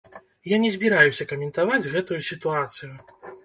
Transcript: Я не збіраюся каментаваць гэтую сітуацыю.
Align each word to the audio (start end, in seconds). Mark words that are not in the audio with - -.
Я 0.53 0.57
не 0.63 0.71
збіраюся 0.75 1.27
каментаваць 1.33 1.91
гэтую 1.95 2.21
сітуацыю. 2.33 2.93